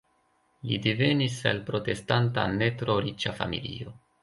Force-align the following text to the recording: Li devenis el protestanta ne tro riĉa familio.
Li 0.69 0.79
devenis 0.85 1.35
el 1.51 1.61
protestanta 1.67 2.47
ne 2.55 2.73
tro 2.83 2.99
riĉa 3.07 3.37
familio. 3.45 3.97